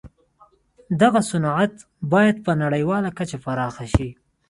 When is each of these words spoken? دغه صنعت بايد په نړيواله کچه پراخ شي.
دغه 1.01 1.19
صنعت 1.29 1.73
بايد 2.11 2.35
په 2.45 2.51
نړيواله 2.63 3.09
کچه 3.17 3.37
پراخ 3.45 3.75
شي. 3.93 4.09